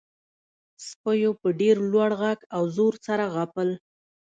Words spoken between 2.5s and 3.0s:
او زور